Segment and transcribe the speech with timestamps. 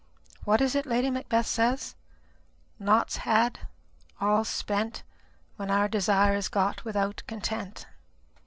[0.45, 1.93] What is it Lady Macbeth says?
[2.79, 3.67] 'Naught's had,
[4.19, 5.03] all's spent,
[5.57, 7.85] when our desire is got without content.'